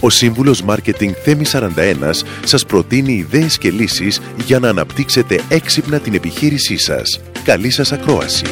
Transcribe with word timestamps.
Ο 0.00 0.10
σύμβουλος 0.10 0.62
Μάρκετινγκ 0.62 1.12
Θέμη 1.24 1.44
41 1.52 2.24
σας 2.44 2.66
προτείνει 2.66 3.12
ιδέες 3.12 3.58
και 3.58 3.70
λύσεις 3.70 4.20
για 4.44 4.58
να 4.58 4.68
αναπτύξετε 4.68 5.40
έξυπνα 5.48 5.98
την 5.98 6.14
επιχείρησή 6.14 6.76
σας. 6.76 7.20
Καλή 7.44 7.70
σας 7.70 7.92
ακρόαση. 7.92 8.44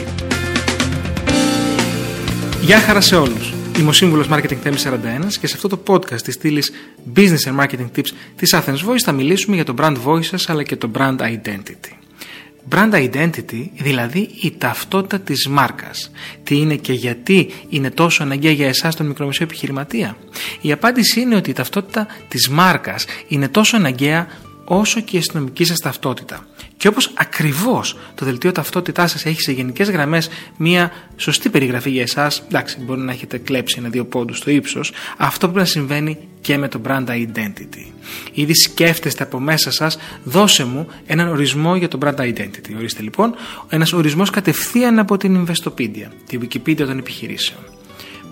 Γεια 2.61 2.79
χαρά 2.79 3.01
σε 3.01 3.17
όλους. 3.17 3.53
Είμαι 3.79 3.89
ο 3.89 3.93
σύμβουλος 3.93 4.29
Marketing 4.31 4.57
Θέμη 4.63 4.77
41 4.77 5.37
και 5.41 5.47
σε 5.47 5.55
αυτό 5.55 5.69
το 5.69 5.83
podcast 5.87 6.21
της 6.23 6.35
στήλης 6.35 6.73
Business 7.17 7.45
and 7.45 7.61
Marketing 7.61 7.91
Tips 7.97 8.11
της 8.37 8.55
Athens 8.55 8.91
Voice 8.91 9.01
θα 9.05 9.13
μιλήσουμε 9.13 9.55
για 9.55 9.65
το 9.65 9.75
brand 9.79 9.97
voices 10.07 10.45
αλλά 10.47 10.63
και 10.63 10.77
το 10.77 10.91
brand 10.95 11.17
identity. 11.19 12.06
Brand 12.71 12.93
identity, 12.93 13.69
δηλαδή 13.73 14.29
η 14.43 14.55
ταυτότητα 14.59 15.21
της 15.21 15.49
μάρκας. 15.49 16.11
Τι 16.43 16.57
είναι 16.57 16.77
και 16.77 16.93
γιατί 16.93 17.51
είναι 17.69 17.91
τόσο 17.91 18.23
αναγκαία 18.23 18.53
για 18.53 18.69
εσάς 18.69 18.97
τον 18.97 19.07
μικρομεσαίο 19.07 19.47
επιχειρηματία; 19.47 20.17
Η 20.61 20.73
απάντηση 20.73 21.21
είναι 21.21 21.35
ότι 21.37 21.51
η 21.51 21.53
ταυτότητα 21.53 22.07
της 22.29 22.49
μάρκας 22.49 23.07
είναι 23.29 23.49
τόσο 23.49 23.77
αναγκαία 23.77 24.27
όσο 24.65 25.01
και 25.01 25.17
η 25.17 25.19
αστυνομική 25.19 25.65
σας 25.65 25.79
ταυτότητα. 25.79 26.47
Και 26.77 26.89
όπως 26.89 27.11
ακριβώς 27.15 27.97
το 28.15 28.25
δελτίο 28.25 28.53
ταυτότητάς 28.53 29.11
σας 29.11 29.25
έχει 29.25 29.41
σε 29.41 29.53
γενικές 29.53 29.91
γραμμές 29.91 30.29
μια 30.57 30.93
σωστή 31.17 31.49
περιγραφή 31.49 31.91
για 31.91 32.03
εσάς, 32.03 32.43
εντάξει 32.47 32.81
μπορεί 32.81 33.01
να 33.01 33.13
έχετε 33.13 33.39
κλέψει 33.39 33.77
ένα-δύο 33.79 34.05
πόντους 34.05 34.37
στο 34.37 34.51
ύψος, 34.51 34.93
αυτό 35.17 35.47
πρέπει 35.47 35.59
να 35.59 35.65
συμβαίνει 35.65 36.19
και 36.41 36.59
με 36.59 36.69
το 36.69 36.81
brand 36.87 37.07
identity. 37.09 37.93
Ήδη 38.33 38.55
σκέφτεστε 38.55 39.23
από 39.23 39.41
μέσα 39.41 39.71
σας, 39.71 39.99
δώσε 40.25 40.65
μου 40.65 40.89
έναν 41.07 41.29
ορισμό 41.29 41.77
για 41.77 41.89
το 41.89 41.99
brand 42.03 42.19
identity. 42.19 42.75
Ορίστε 42.77 43.03
λοιπόν, 43.03 43.35
ένας 43.69 43.93
ορισμός 43.93 44.31
κατευθείαν 44.31 44.99
από 44.99 45.17
την 45.17 45.47
Investopedia, 45.47 46.09
τη 46.27 46.39
Wikipedia 46.43 46.87
των 46.87 46.99
επιχειρήσεων. 46.99 47.61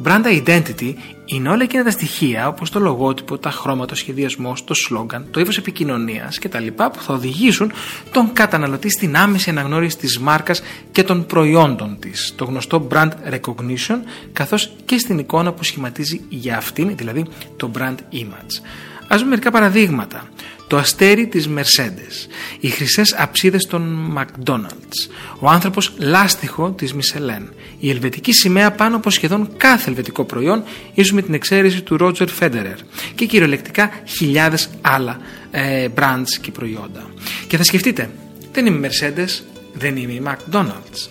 Brand 0.03 0.43
identity 0.47 0.95
είναι 1.25 1.49
όλα 1.49 1.63
εκείνα 1.63 1.85
τα 1.85 1.91
στοιχεία 1.91 2.49
όπως 2.49 2.71
το 2.71 2.81
λογότυπο, 2.81 3.39
τα 3.39 3.51
χρώματα, 3.51 3.93
ο 3.93 3.97
σχεδιασμός, 3.97 4.65
το 4.65 4.75
σλόγκαν, 4.75 5.27
το 5.31 5.41
ύφος 5.41 5.57
επικοινωνίας 5.57 6.39
κτλ. 6.39 6.67
που 6.67 7.01
θα 7.01 7.15
οδηγήσουν 7.15 7.73
τον 8.13 8.33
καταναλωτή 8.33 8.91
στην 8.91 9.17
άμεση 9.17 9.51
αναγνώριση 9.51 9.97
της 9.97 10.19
μάρκας 10.19 10.63
και 10.93 11.03
των 11.03 11.27
προϊόντων 11.27 11.97
της, 12.01 12.33
το 12.37 12.45
γνωστό 12.45 12.87
brand 12.91 13.11
recognition, 13.31 13.99
καθώς 14.33 14.73
και 14.85 14.99
στην 14.99 15.19
εικόνα 15.19 15.53
που 15.53 15.65
σχηματίζει 15.65 16.21
για 16.29 16.57
αυτήν, 16.57 16.97
δηλαδή 16.97 17.25
το 17.57 17.71
brand 17.79 17.97
image. 18.13 18.63
Ας 19.09 19.19
δούμε 19.19 19.31
μερικά 19.31 19.51
παραδείγματα. 19.51 20.29
Το 20.67 20.77
αστέρι 20.77 21.27
της 21.27 21.49
Mercedes, 21.57 22.29
οι 22.61 22.69
χρυσές 22.69 23.15
αψίδες 23.15 23.67
των 23.67 24.13
McDonald's, 24.19 25.11
ο 25.39 25.49
άνθρωπος 25.49 25.93
λάστιχο 25.99 26.71
της 26.71 26.95
Michelin, 26.95 27.49
η 27.79 27.91
ελβετική 27.91 28.33
σημαία 28.33 28.73
πάνω 28.73 28.97
από 28.97 29.11
σχεδόν 29.11 29.49
κάθε 29.57 29.89
ελβετικό 29.89 30.25
προϊόν, 30.25 30.65
ίσως 30.95 31.13
με 31.13 31.23
την 31.23 31.35
εξαίρεση 31.35 31.83
του 31.83 31.97
Roger 32.01 32.27
Federer 32.41 32.77
και 33.15 33.25
κυριολεκτικά 33.27 33.91
χιλιάδες 34.05 34.69
άλλα 34.81 35.21
ε, 35.51 35.89
brands 35.99 36.31
και 36.41 36.51
προϊόντα. 36.51 37.11
Και 37.47 37.57
θα 37.57 37.63
σκεφτείτε, 37.63 38.11
δεν 38.53 38.67
είμαι 38.67 38.89
Mercedes, 38.89 39.43
δεν 39.73 39.97
είμαι 39.97 40.13
η 40.13 40.23
McDonald's. 40.27 41.09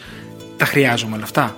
Τα 0.57 0.65
χρειάζομαι 0.65 1.15
όλα 1.15 1.23
αυτά. 1.23 1.57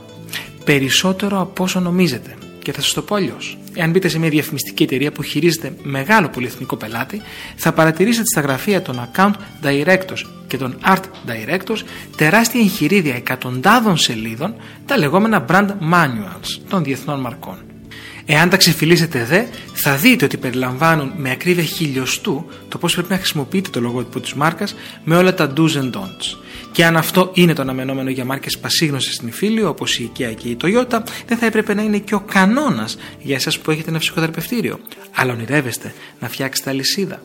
Περισσότερο 0.64 1.42
από 1.42 1.64
όσο 1.64 1.80
νομίζετε. 1.80 2.36
Και 2.66 2.72
θα 2.72 2.82
σας 2.82 2.94
το 2.94 3.02
πω 3.02 3.16
αλλιώς. 3.16 3.58
Εάν 3.74 3.92
μπείτε 3.92 4.08
σε 4.08 4.20
μια 4.20 4.30
διαφημιστική 4.30 4.84
εταιρεία 4.84 5.12
που 5.12 5.24
χειρίζεται 5.24 5.74
μεγάλο 5.84 6.30
πολυεθνικό 6.30 6.76
πελάτη, 6.76 7.22
θα 7.56 7.74
παρατηρήσετε 7.74 8.26
στα 8.26 8.42
γραφεία 8.42 8.82
των 8.82 9.10
account 9.10 9.34
directors 9.64 10.22
και 10.48 10.58
των 10.58 10.78
art 10.86 11.02
directors 11.28 11.82
τεράστια 12.18 12.62
εγχειρίδια 12.62 13.16
εκατοντάδων 13.16 13.98
σελίδων, 13.98 14.56
τα 14.86 14.98
λεγόμενα 14.98 15.46
brand 15.50 15.68
manuals 15.94 16.60
των 16.70 16.84
διεθνών 16.84 17.20
μαρκών. 17.20 17.58
Εάν 18.26 18.50
τα 18.50 18.58
ξεφυλίσετε 18.58 19.26
δε, 19.26 19.44
θα 19.74 19.96
δείτε 19.96 20.26
ότι 20.26 20.38
περιλαμβάνουν 20.38 21.12
με 21.18 21.32
ακρίβεια 21.32 21.64
χιλιοστού 21.64 22.46
το 22.70 22.78
πώς 22.78 22.94
πρέπει 22.94 23.12
να 23.12 23.18
χρησιμοποιείτε 23.18 23.70
το 23.70 23.80
λογότυπο 23.80 24.20
της 24.20 24.34
μάρκας 24.34 24.76
με 25.04 25.16
όλα 25.16 25.34
τα 25.34 25.54
do's 25.58 25.82
and 25.82 25.92
don'ts. 25.92 26.45
Και 26.76 26.86
αν 26.86 26.98
αυτό 26.98 27.32
είναι 27.34 27.54
το 27.54 27.62
αναμενόμενο 27.62 28.10
για 28.10 28.26
μάρκες 28.26 28.58
πασίγνωσε 28.58 29.14
στην 29.14 29.28
Ιφίλιο, 29.28 29.70
όπως 29.70 30.00
η 30.00 30.12
IKEA 30.14 30.34
και 30.38 30.50
η 30.50 30.58
Toyota, 30.62 31.00
δεν 31.28 31.38
θα 31.38 31.46
έπρεπε 31.46 31.74
να 31.74 31.82
είναι 31.82 31.98
και 31.98 32.16
ο 32.16 32.20
κανόνας 32.20 32.98
για 33.20 33.36
εσάς 33.36 33.60
που 33.60 33.72
έχετε 33.72 33.90
ένα 33.90 34.00
ψυχοθεραπευτήριο. 34.00 34.80
Αλλά 35.16 35.34
ονειρεύεστε 35.34 35.94
να 36.20 36.30
φτιάξετε 36.30 36.70
αλυσίδα. 36.70 37.22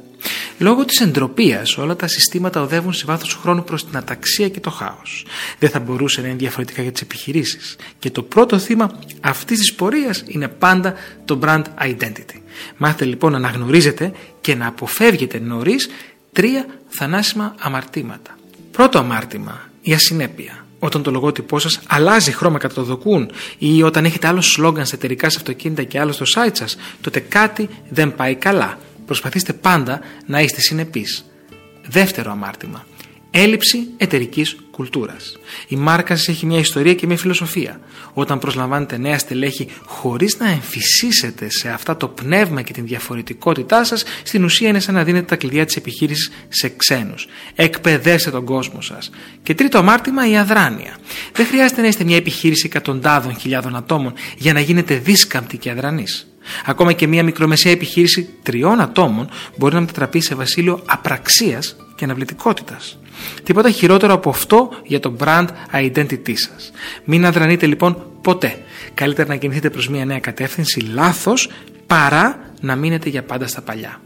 Λόγω 0.58 0.84
της 0.84 1.00
εντροπίας, 1.00 1.78
όλα 1.78 1.96
τα 1.96 2.06
συστήματα 2.06 2.62
οδεύουν 2.62 2.92
σε 2.92 3.04
βάθος 3.06 3.34
χρόνου 3.34 3.64
προς 3.64 3.86
την 3.86 3.96
αταξία 3.96 4.48
και 4.48 4.60
το 4.60 4.70
χάος. 4.70 5.26
Δεν 5.58 5.70
θα 5.70 5.80
μπορούσε 5.80 6.20
να 6.20 6.26
είναι 6.26 6.36
διαφορετικά 6.36 6.82
για 6.82 6.92
τις 6.92 7.00
επιχειρήσεις. 7.02 7.76
Και 7.98 8.10
το 8.10 8.22
πρώτο 8.22 8.58
θύμα 8.58 8.98
αυτής 9.20 9.58
της 9.58 9.74
πορείας 9.74 10.24
είναι 10.26 10.48
πάντα 10.48 10.94
το 11.24 11.38
brand 11.42 11.64
identity. 11.80 12.40
Μάθετε 12.76 13.04
λοιπόν 13.04 13.32
να 13.32 13.38
αναγνωρίζετε 13.38 14.12
και 14.40 14.54
να 14.54 14.66
αποφεύγετε 14.66 15.38
νωρίς 15.38 15.88
τρία 16.32 16.66
θανάσιμα 16.88 17.54
αμαρτήματα. 17.58 18.38
Πρώτο 18.80 18.98
αμάρτημα, 18.98 19.60
η 19.80 19.92
ασυνέπεια. 19.92 20.66
Όταν 20.78 21.02
το 21.02 21.10
λογότυπό 21.10 21.58
σας 21.58 21.80
αλλάζει 21.86 22.32
χρώμα 22.32 22.58
κατά 22.58 22.74
το 22.74 22.82
δοκούν 22.82 23.30
ή 23.58 23.82
όταν 23.82 24.04
έχετε 24.04 24.26
άλλο 24.26 24.40
σλόγκαν 24.40 24.86
στα 24.86 24.94
εταιρικά 24.94 25.30
σας 25.30 25.36
αυτοκίνητα 25.36 25.82
και 25.82 26.00
άλλο 26.00 26.12
στο 26.12 26.24
site 26.34 26.50
σας, 26.52 26.76
τότε 27.00 27.20
κάτι 27.20 27.68
δεν 27.88 28.14
πάει 28.14 28.34
καλά. 28.34 28.78
Προσπαθήστε 29.06 29.52
πάντα 29.52 30.00
να 30.26 30.40
είστε 30.40 30.60
συνεπείς. 30.60 31.24
Δεύτερο 31.88 32.30
αμάρτημα. 32.30 32.86
Έλλειψη 33.30 33.88
εταιρικής 33.96 34.56
κουλτούρας. 34.70 35.36
Η 35.68 35.76
μάρκα 35.76 36.16
σας 36.16 36.28
έχει 36.28 36.46
μια 36.46 36.58
ιστορία 36.58 36.94
και 36.94 37.06
μια 37.06 37.16
φιλοσοφία. 37.16 37.80
Όταν 38.12 38.38
προσλαμβάνετε 38.38 38.98
νέα 38.98 39.18
στελέχη 39.18 39.68
χωρίς 39.84 40.38
να 40.38 40.50
εμφυσίσετε 40.50 41.50
σε 41.50 41.68
αυτά 41.68 41.96
το 41.96 42.08
πνεύμα 42.08 42.62
και 42.62 42.72
την 42.72 42.86
διαφορετικότητά 42.86 43.84
σας, 43.84 44.04
στην 44.22 44.44
ουσία 44.44 44.68
είναι 44.68 44.80
σαν 44.80 44.94
να 44.94 45.04
δίνετε 45.04 45.24
τα 45.24 45.36
κλειδιά 45.36 45.64
της 45.64 45.76
επιχείρησης 45.76 46.30
σε 46.48 46.68
ξένους. 46.68 47.26
Εκπαιδεύστε 47.54 48.30
τον 48.30 48.44
κόσμο 48.44 48.80
σας. 48.80 49.10
Και 49.42 49.54
τρίτο 49.54 49.78
αμάρτημα, 49.78 50.28
η 50.30 50.36
αδράνεια. 50.36 50.96
Δεν 51.32 51.46
χρειάζεται 51.46 51.80
να 51.80 51.86
είστε 51.86 52.04
μια 52.04 52.16
επιχείρηση 52.16 52.66
εκατοντάδων 52.66 53.38
χιλιάδων 53.38 53.76
ατόμων 53.76 54.12
για 54.36 54.52
να 54.52 54.60
γίνετε 54.60 54.94
δίσκαμπτοι 54.94 55.58
και 55.58 55.70
αδρανείς. 55.70 56.24
Ακόμα 56.64 56.92
και 56.92 57.06
μια 57.06 57.22
μικρομεσαία 57.22 57.72
επιχείρηση 57.72 58.28
τριών 58.42 58.80
ατόμων 58.80 59.28
μπορεί 59.56 59.74
να 59.74 59.80
μετατραπεί 59.80 60.20
σε 60.20 60.34
βασίλειο 60.34 60.82
απραξίας 60.86 61.76
και 61.94 62.04
αναβλητικότητας. 62.04 62.99
Τίποτα 63.42 63.70
χειρότερο 63.70 64.12
από 64.12 64.30
αυτό 64.30 64.70
για 64.84 65.00
το 65.00 65.16
brand 65.18 65.46
identity 65.72 66.32
σας. 66.34 66.70
Μην 67.04 67.26
αδρανείτε 67.26 67.66
λοιπόν 67.66 68.02
ποτέ. 68.22 68.58
Καλύτερα 68.94 69.28
να 69.28 69.36
κινηθείτε 69.36 69.70
προς 69.70 69.88
μια 69.88 70.04
νέα 70.04 70.20
κατεύθυνση 70.20 70.80
λάθος 70.80 71.50
παρά 71.86 72.52
να 72.60 72.76
μείνετε 72.76 73.08
για 73.08 73.22
πάντα 73.22 73.46
στα 73.46 73.60
παλιά. 73.60 74.00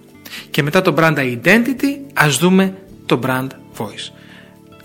Και 0.51 0.63
μετά 0.63 0.83
το 0.83 0.95
brand 0.99 1.17
identity 1.19 1.99
ας 2.15 2.37
δούμε 2.37 2.75
το 3.07 3.21
brand 3.23 3.49
voice. 3.79 4.13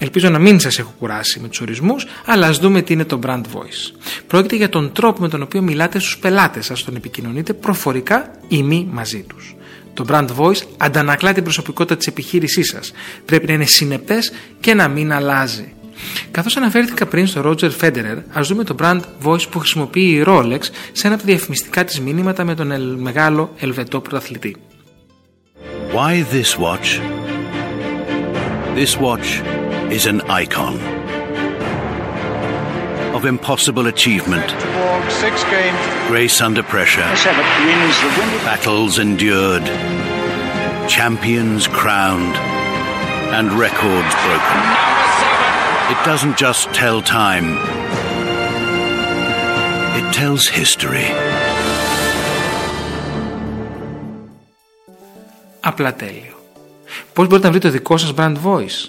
Ελπίζω 0.02 0.30
να 0.30 0.40
μην 0.40 0.60
σας 0.60 0.80
έχω 0.80 0.94
κουράσει 1.00 1.40
με 1.40 1.48
τους 1.48 1.62
ορισμούς, 1.62 2.06
αλλά 2.26 2.48
ας 2.48 2.58
δούμε 2.58 2.82
τι 2.82 2.94
είναι 2.94 3.06
το 3.06 3.20
brand 3.24 3.42
voice. 3.42 3.94
Πρόκειται 4.28 4.56
για 4.56 4.70
τον 4.70 4.92
τρόπο 4.92 5.22
με 5.22 5.30
τον 5.30 5.42
οποίο 5.42 5.62
μιλάτε 5.62 6.00
στους 6.00 6.18
πελάτες 6.18 6.66
σας, 6.66 6.84
τον 6.84 6.96
επικοινωνείτε 6.96 7.54
προφορικά 7.54 8.32
ή 8.48 8.64
μη 8.64 8.88
μαζί 8.92 9.22
τους. 9.22 9.56
Το 9.94 10.06
brand 10.10 10.28
voice 10.38 10.62
αντανακλά 10.78 11.34
την 11.34 11.44
προσωπικότητα 11.44 11.98
της 11.98 12.08
επιχείρησής 12.08 12.68
σας. 12.68 12.92
Πρέπει 13.26 13.48
να 13.48 13.54
είναι 13.54 13.66
συνεπές 13.66 14.32
και 14.60 14.74
να 14.74 14.88
μην 14.88 15.14
αλλάζει. 15.14 15.74
Καθώς 16.32 16.58
αναφέρθηκα 16.58 17.06
πριν 17.06 17.28
στο 17.28 17.42
Roger 17.46 17.72
Federer, 17.82 18.18
ας 18.32 18.48
δούμε 18.48 18.64
το 18.64 18.76
brand 18.80 19.02
voice 19.24 19.50
που 19.50 19.60
χρησιμοποιεί 19.60 20.10
η 20.10 20.24
Rolex 20.28 20.60
σε 20.92 21.08
ένα 21.08 21.16
από 21.16 21.24
τα 21.26 21.32
διαφημιστικά 21.32 21.84
της 21.84 22.00
μηνύματα 22.00 22.44
με 22.44 22.56
τον 22.56 23.00
μεγάλο 23.00 23.54
Ελβετό 23.58 24.00
πρωταθλητή. 24.00 24.56
Why 25.94 26.24
this 26.34 26.58
watch? 26.66 26.88
This 28.76 28.98
watch 28.98 29.42
is 29.98 30.06
an 30.06 30.22
icon 30.44 30.76
of 33.16 33.26
impossible 33.26 33.88
achievement, 33.88 34.50
grace 36.09 36.41
under 36.41 36.63
pressure, 36.63 37.09
battles 38.45 38.99
endured, 38.99 39.65
champions 40.89 41.67
crowned, 41.67 42.37
and 43.37 43.47
records 43.53 44.15
broken. 44.27 44.61
It 45.93 46.01
doesn't 46.11 46.37
just 46.37 46.63
tell 46.73 47.03
time, 47.03 47.49
it 49.99 50.07
tells 50.13 50.49
history. 50.49 51.09
Απλά 55.61 55.95
τέλειο. 55.95 56.35
Πώς 57.13 57.27
μπορείτε 57.27 57.47
να 57.47 57.53
βρείτε 57.53 57.67
το 57.67 57.73
δικό 57.73 57.97
σας 57.97 58.13
brand 58.17 58.37
voice? 58.45 58.89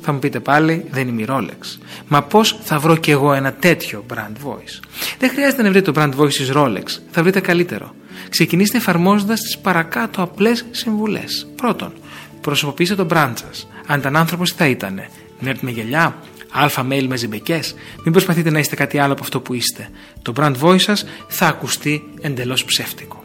Θα 0.00 0.12
μου 0.12 0.18
πείτε 0.18 0.40
πάλι, 0.40 0.86
δεν 0.90 1.08
είμαι 1.08 1.22
η 1.22 1.26
Rolex. 1.28 1.78
Μα 2.08 2.22
πώς 2.22 2.58
θα 2.62 2.78
βρω 2.78 2.96
κι 2.96 3.10
εγώ 3.10 3.32
ένα 3.32 3.52
τέτοιο 3.52 4.04
brand 4.14 4.46
voice; 4.46 4.80
Δεν 5.18 5.30
χρειάζεται 5.30 5.62
να 5.62 5.70
βρείτε 5.70 5.92
το 5.92 6.00
brand 6.00 6.20
voice 6.20 6.32
της 6.32 6.50
Rolex. 6.54 6.84
Θα 7.10 7.22
βρείτε 7.22 7.40
καλύτερο. 7.40 7.94
Ξεκινήστε 8.28 8.76
εφαρμόζοντας 8.76 9.40
τις 9.40 9.58
παρακάτω 9.58 10.22
απλές 10.22 10.64
συμβουλές. 10.70 11.46
Πρώτον, 11.56 11.92
προσωποποιήστε 12.40 12.94
το 12.94 13.06
brand 13.10 13.32
σας. 13.34 13.68
Αν 13.86 13.98
ήταν 13.98 14.16
άνθρωπος, 14.16 14.50
τι 14.50 14.56
θα 14.56 14.66
ήταν. 14.66 15.00
Νερτ 15.40 15.60
με 15.60 15.70
γελιά, 15.70 16.16
αλφα 16.50 16.86
mail 16.90 17.06
με 17.08 17.16
ζεμπεκέ. 17.16 17.60
Μην 18.04 18.12
προσπαθείτε 18.12 18.50
να 18.50 18.58
είστε 18.58 18.76
κάτι 18.76 18.98
άλλο 18.98 19.12
από 19.12 19.22
αυτό 19.22 19.40
που 19.40 19.54
είστε. 19.54 19.88
Το 20.22 20.32
brand 20.36 20.54
voice 20.60 20.80
σας 20.80 21.04
θα 21.28 21.46
ακουστεί 21.46 22.02
εντελώς 22.20 22.64
ψεύτικο. 22.64 23.22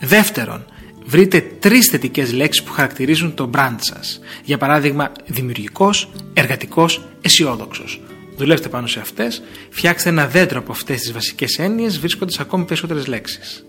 Δεύτερον, 0.00 0.64
βρείτε 1.04 1.40
τρεις 1.40 1.86
θετικές 1.86 2.32
λέξεις 2.32 2.62
που 2.62 2.72
χαρακτηρίζουν 2.72 3.34
το 3.34 3.50
brand 3.54 3.76
σας. 3.78 4.20
Για 4.44 4.58
παράδειγμα, 4.58 5.12
δημιουργικός, 5.26 6.10
εργατικός, 6.32 7.04
αισιόδοξος. 7.20 8.00
Δουλέψτε 8.36 8.68
πάνω 8.68 8.86
σε 8.86 9.00
αυτές, 9.00 9.42
φτιάξτε 9.70 10.08
ένα 10.08 10.26
δέντρο 10.26 10.58
από 10.58 10.72
αυτές 10.72 11.00
τις 11.00 11.12
βασικές 11.12 11.58
έννοιες 11.58 11.98
βρίσκοντας 11.98 12.40
ακόμη 12.40 12.64
περισσότερες 12.64 13.06
λέξεις. 13.06 13.64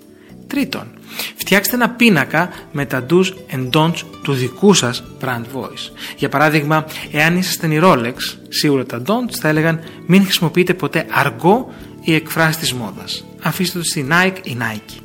Τρίτον, 0.47 0.87
φτιάξτε 1.35 1.75
ένα 1.75 1.89
πίνακα 1.89 2.49
με 2.71 2.85
τα 2.85 3.05
do's 3.09 3.33
and 3.55 3.69
don'ts 3.69 4.01
του 4.23 4.33
δικού 4.33 4.73
σας 4.73 5.03
brand 5.21 5.43
voice. 5.55 5.91
Για 6.17 6.29
παράδειγμα, 6.29 6.85
εάν 7.11 7.37
ήσασταν 7.37 7.71
η 7.71 7.79
Rolex, 7.81 8.13
σίγουρα 8.49 8.85
τα 8.85 9.01
don'ts 9.05 9.35
θα 9.39 9.47
έλεγαν 9.47 9.79
μην 10.05 10.23
χρησιμοποιείτε 10.23 10.73
ποτέ 10.73 11.05
αργό 11.09 11.73
ή 12.01 12.13
εκφράσει 12.13 12.59
της 12.59 12.73
μόδας. 12.73 13.25
Αφήστε 13.41 13.77
το 13.77 13.83
στη 13.83 14.07
Nike 14.09 14.37
ή 14.43 14.57
Nike. 14.59 15.04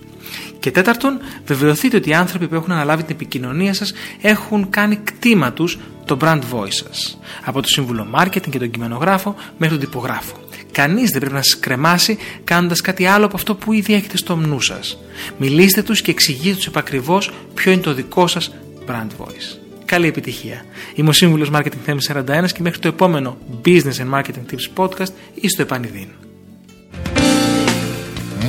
Και 0.60 0.70
τέταρτον, 0.70 1.20
βεβαιωθείτε 1.46 1.96
ότι 1.96 2.08
οι 2.08 2.14
άνθρωποι 2.14 2.48
που 2.48 2.54
έχουν 2.54 2.72
αναλάβει 2.72 3.02
την 3.02 3.14
επικοινωνία 3.14 3.74
σας 3.74 3.92
έχουν 4.20 4.70
κάνει 4.70 4.96
κτήμα 4.96 5.52
τους 5.52 5.78
το 6.04 6.16
brand 6.20 6.40
voice 6.52 6.70
σας. 6.70 7.18
Από 7.44 7.60
το 7.62 7.68
σύμβουλο 7.68 8.06
marketing 8.14 8.50
και 8.50 8.58
τον 8.58 8.70
κειμενογράφο 8.70 9.34
μέχρι 9.58 9.76
τον 9.76 9.86
τυπογράφο. 9.86 10.36
Κανείς 10.72 11.10
δεν 11.10 11.20
πρέπει 11.20 11.34
να 11.34 11.42
σας 11.42 11.58
κρεμάσει 11.58 12.18
κάνοντας 12.44 12.80
κάτι 12.80 13.06
άλλο 13.06 13.24
από 13.24 13.36
αυτό 13.36 13.54
που 13.54 13.72
ήδη 13.72 13.94
έχετε 13.94 14.16
στο 14.16 14.36
μνού 14.36 14.60
σας. 14.60 14.98
Μιλήστε 15.38 15.82
τους 15.82 16.02
και 16.02 16.10
εξηγείτε 16.10 16.54
τους 16.54 16.66
επακριβώς 16.66 17.30
ποιο 17.54 17.72
είναι 17.72 17.80
το 17.80 17.94
δικό 17.94 18.26
σας 18.26 18.54
brand 18.86 19.24
voice. 19.24 19.58
Καλή 19.84 20.06
επιτυχία. 20.06 20.64
Είμαι 20.94 21.08
ο 21.08 21.12
σύμβουλος 21.12 21.50
Marketing 21.52 21.90
Theme 21.90 21.98
41 22.14 22.52
και 22.52 22.62
μέχρι 22.62 22.78
το 22.78 22.88
επόμενο 22.88 23.38
Business 23.64 23.96
and 23.98 24.14
Marketing 24.14 24.52
Tips 24.52 24.84
Podcast 24.84 25.12
ή 25.34 25.48
στο 25.48 25.62
επανειδήν. 25.62 26.08